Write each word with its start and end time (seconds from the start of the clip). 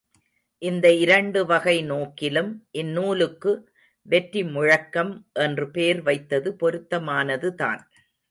இந்த 0.61 0.87
இரண்டு 0.93 1.39
வகை 1.45 1.75
நோக்கிலும் 1.83 2.49
இந்நூலுக்கு, 2.71 3.51
வெற்றி 4.05 4.43
முழக்கம் 4.43 5.13
என்று 5.39 5.67
பேர் 5.71 6.01
வைத்தது 6.01 6.51
பொருத்தமானதுதான். 6.59 7.81